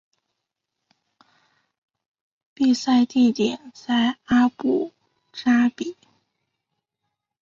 [2.55, 4.93] 比赛地点在阿布
[5.31, 5.95] 扎比。